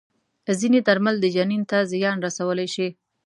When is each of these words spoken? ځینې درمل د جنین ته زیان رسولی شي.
ځینې 0.59 0.79
درمل 0.87 1.15
د 1.21 1.25
جنین 1.35 1.63
ته 1.71 1.77
زیان 1.91 2.17
رسولی 2.25 2.67
شي. 2.75 2.87